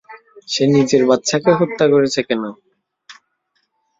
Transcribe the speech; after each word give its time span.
সে 0.47 0.63
নিজের 0.69 1.01
বাচ্চাকে 1.09 1.51
হত্যা 1.59 1.85
করছে 1.93 2.21
কেন? 2.27 2.43